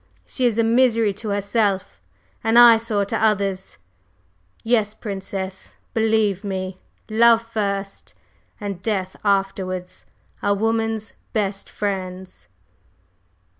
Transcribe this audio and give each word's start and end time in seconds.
She 0.25 0.47
is 0.47 0.57
a 0.57 0.63
misery 0.63 1.13
to 1.13 1.29
herself 1.29 2.01
and 2.43 2.57
an 2.57 2.63
eyesore 2.63 3.05
to 3.05 3.23
others. 3.23 3.77
Yes, 4.63 4.95
Princess, 4.95 5.75
believe 5.93 6.43
me, 6.43 6.79
Love 7.07 7.43
first, 7.43 8.15
and 8.59 8.81
Death 8.81 9.15
afterwards, 9.23 10.07
are 10.41 10.55
woman's 10.55 11.13
best 11.33 11.69
friends." 11.69 12.47